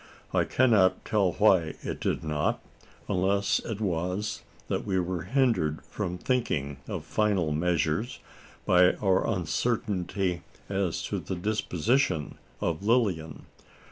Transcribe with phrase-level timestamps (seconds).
[0.33, 2.59] I cannot tell why it did not:
[3.07, 8.17] unless it was that we were hindered from thinking of final measures,
[8.65, 13.45] by our uncertainty as to the disposition of Lilian.